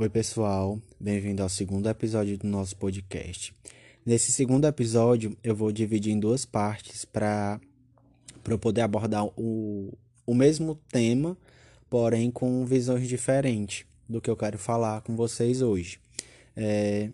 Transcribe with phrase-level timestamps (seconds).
[0.00, 3.52] Oi, pessoal, bem-vindo ao segundo episódio do nosso podcast.
[4.06, 7.60] Nesse segundo episódio, eu vou dividir em duas partes para
[8.48, 9.92] eu poder abordar o,
[10.24, 11.36] o mesmo tema,
[11.90, 15.98] porém com visões diferentes do que eu quero falar com vocês hoje.
[16.54, 17.10] É,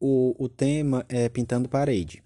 [0.00, 2.22] o, o tema é Pintando Parede.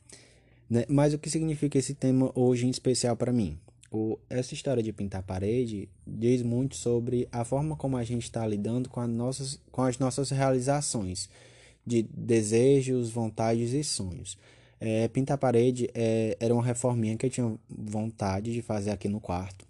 [0.70, 0.84] Né?
[0.88, 3.58] Mas o que significa esse tema hoje em especial para mim?
[3.90, 8.46] O, essa história de pintar parede diz muito sobre a forma como a gente está
[8.46, 11.28] lidando com, nossas, com as nossas realizações
[11.86, 14.36] de desejos, vontades e sonhos.
[14.80, 19.20] É, pintar parede é, era uma reforminha que eu tinha vontade de fazer aqui no
[19.20, 19.66] quarto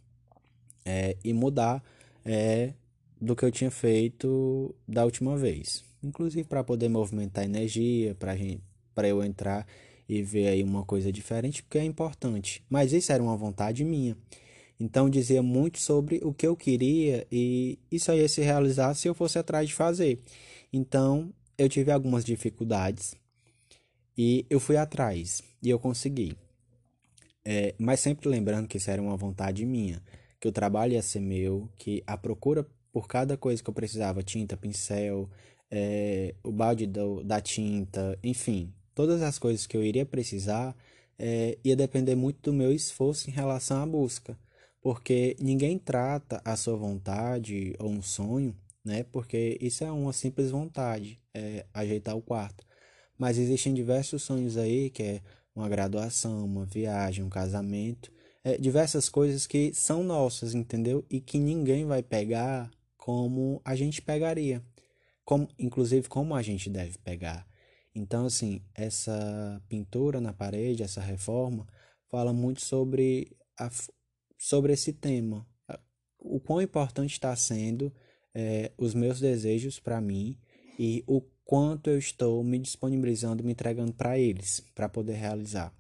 [0.85, 1.83] é, e mudar
[2.25, 2.73] é,
[3.21, 5.85] do que eu tinha feito da última vez.
[6.03, 9.67] Inclusive para poder movimentar energia, para eu entrar
[10.09, 12.65] e ver aí uma coisa diferente, porque é importante.
[12.69, 14.17] Mas isso era uma vontade minha.
[14.81, 19.15] Então dizia muito sobre o que eu queria e isso ia se realizar se eu
[19.15, 20.21] fosse atrás de fazer.
[20.73, 23.17] Então eu tive algumas dificuldades
[24.17, 26.37] e eu fui atrás e eu consegui.
[27.45, 30.03] É, mas sempre lembrando que isso era uma vontade minha,
[30.39, 34.23] que o trabalho ia ser meu, que a procura por cada coisa que eu precisava,
[34.23, 35.29] tinta, pincel,
[35.71, 40.75] é, o balde do, da tinta, enfim, todas as coisas que eu iria precisar
[41.17, 44.37] é, ia depender muito do meu esforço em relação à busca,
[44.81, 49.05] porque ninguém trata a sua vontade ou um sonho, né?
[49.05, 52.67] Porque isso é uma simples vontade, é ajeitar o quarto.
[53.17, 55.23] Mas existem diversos sonhos aí, que é
[55.55, 58.11] uma graduação, uma viagem, um casamento,
[58.43, 61.05] é, diversas coisas que são nossas, entendeu?
[61.09, 64.61] E que ninguém vai pegar como a gente pegaria,
[65.25, 67.48] como, inclusive como a gente deve pegar.
[67.99, 71.67] Então, assim, essa pintura na parede, essa reforma,
[72.09, 73.69] fala muito sobre, a,
[74.39, 75.45] sobre esse tema.
[76.17, 77.93] O quão importante está sendo
[78.33, 80.39] é, os meus desejos para mim
[80.79, 85.75] e o quanto eu estou me disponibilizando, me entregando para eles, para poder realizar.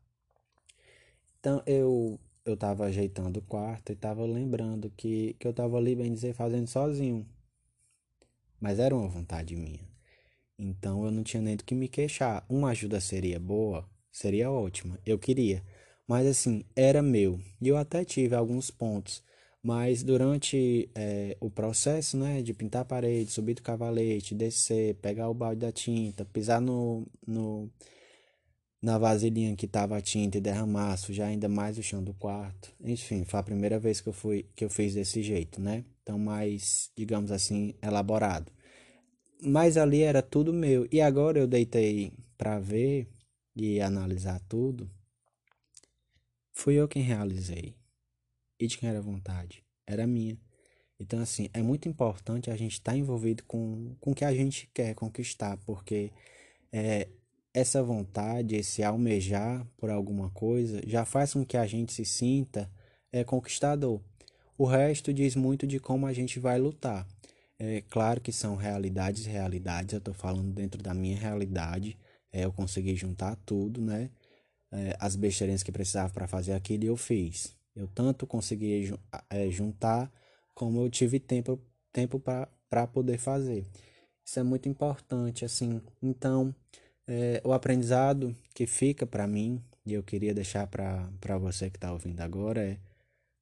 [1.38, 5.94] Então, eu eu estava ajeitando o quarto e estava lembrando que, que eu estava ali,
[5.94, 7.28] bem dizer, fazendo sozinho.
[8.58, 9.86] Mas era uma vontade minha.
[10.58, 12.44] Então eu não tinha nem do que me queixar.
[12.48, 15.62] Uma ajuda seria boa, seria ótima, eu queria.
[16.06, 17.40] Mas assim, era meu.
[17.60, 19.22] E eu até tive alguns pontos.
[19.62, 25.28] Mas durante é, o processo, né, de pintar a parede, subir do cavalete, descer, pegar
[25.28, 27.70] o balde da tinta, pisar no, no
[28.80, 32.72] na vasilhinha que tava a tinta e derramar, sujar ainda mais o chão do quarto.
[32.80, 35.84] Enfim, foi a primeira vez que eu fui que eu fiz desse jeito, né?
[36.02, 38.50] Então mais, digamos assim, elaborado
[39.42, 40.86] mas ali era tudo meu.
[40.90, 43.08] E agora eu deitei para ver
[43.54, 44.90] e analisar tudo.
[46.52, 47.74] Fui eu quem realizei.
[48.58, 49.64] E de quem era a vontade?
[49.86, 50.38] Era minha.
[51.00, 54.34] Então, assim, é muito importante a gente estar tá envolvido com, com o que a
[54.34, 56.10] gente quer conquistar, porque
[56.72, 57.08] é,
[57.54, 62.68] essa vontade, esse almejar por alguma coisa, já faz com que a gente se sinta
[63.12, 64.00] é, conquistador.
[64.56, 67.06] O resto diz muito de como a gente vai lutar.
[67.58, 71.98] É claro que são realidades realidades, eu estou falando dentro da minha realidade.
[72.32, 74.10] É, eu consegui juntar tudo, né?
[74.70, 77.56] É, as besteirinhas que precisava para fazer aquilo eu fiz.
[77.74, 78.92] Eu tanto consegui
[79.30, 80.12] é, juntar,
[80.54, 81.60] como eu tive tempo,
[81.92, 83.66] tempo para poder fazer.
[84.24, 85.80] Isso é muito importante, assim.
[86.02, 86.54] Então,
[87.06, 91.92] é, o aprendizado que fica para mim, e eu queria deixar para você que está
[91.92, 92.78] ouvindo agora, é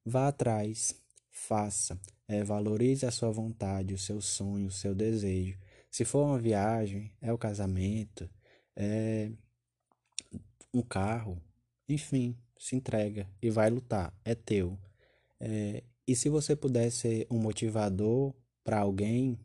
[0.05, 0.95] vá atrás,
[1.37, 1.99] faça.
[2.27, 5.57] É, valorize a sua vontade, o seu sonho, o seu desejo.
[5.89, 8.29] Se for uma viagem, é o casamento,
[8.75, 9.31] é
[10.73, 11.41] um carro,
[11.87, 14.77] enfim, se entrega e vai lutar, é teu.
[15.39, 18.33] É, e se você puder ser um motivador
[18.63, 19.39] para alguém,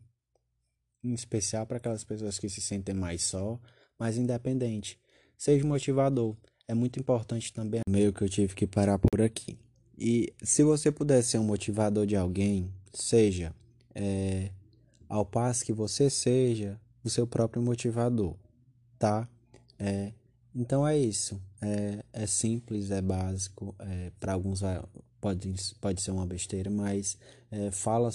[1.03, 3.59] em especial para aquelas pessoas que se sentem mais só,
[3.97, 4.99] mais independente,
[5.37, 6.35] seja motivador.
[6.67, 7.81] É muito importante também.
[7.87, 9.57] Meio que eu tive que parar por aqui.
[9.97, 13.53] E se você puder ser um motivador de alguém, seja
[13.93, 14.49] é,
[15.07, 18.35] ao passo que você seja o seu próprio motivador,
[18.97, 19.27] tá?
[19.77, 20.13] É,
[20.55, 21.39] então é isso.
[21.61, 23.75] É, é simples, é básico.
[23.79, 24.61] É, Para alguns
[25.19, 27.17] pode, pode ser uma besteira, mas
[27.51, 28.09] é, fala.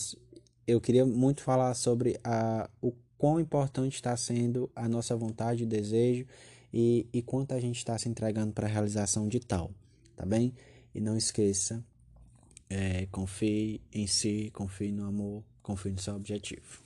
[0.66, 5.66] Eu queria muito falar sobre a, o quão importante está sendo a nossa vontade e
[5.66, 6.26] desejo
[6.72, 9.70] e, e quanto a gente está se entregando para a realização de tal,
[10.14, 10.54] tá bem?
[10.94, 11.84] E não esqueça,
[12.68, 16.82] é, confie em si, confie no amor, confie no seu objetivo.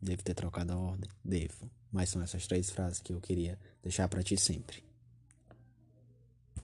[0.00, 1.10] Devo ter trocado a ordem?
[1.24, 1.70] Devo.
[1.90, 4.87] Mas são essas três frases que eu queria deixar para ti sempre.